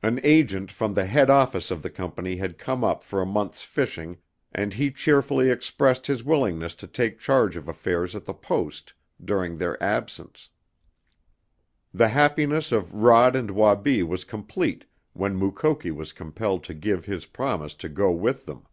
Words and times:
An 0.00 0.20
agent 0.22 0.70
from 0.70 0.94
the 0.94 1.06
head 1.06 1.28
office 1.28 1.72
of 1.72 1.82
the 1.82 1.90
Company 1.90 2.36
had 2.36 2.56
come 2.56 2.84
up 2.84 3.02
for 3.02 3.20
a 3.20 3.26
month's 3.26 3.64
fishing 3.64 4.18
and 4.52 4.72
he 4.74 4.92
cheerfully 4.92 5.50
expressed 5.50 6.06
his 6.06 6.22
willingness 6.22 6.72
to 6.76 6.86
take 6.86 7.18
charge 7.18 7.56
of 7.56 7.66
affairs 7.66 8.14
at 8.14 8.26
the 8.26 8.32
Post 8.32 8.94
during 9.24 9.58
their 9.58 9.82
absence. 9.82 10.50
The 11.92 12.06
happiness 12.14 12.70
of 12.70 12.94
Rod 12.94 13.34
and 13.34 13.50
Wabi 13.50 14.04
was 14.04 14.22
complete 14.22 14.84
when 15.14 15.34
Mukoki 15.36 15.90
was 15.90 16.12
compelled 16.12 16.62
to 16.62 16.72
give 16.72 17.06
his 17.06 17.26
promise 17.26 17.74
to 17.74 17.88
go 17.88 18.12
with 18.12 18.46
them. 18.46 18.66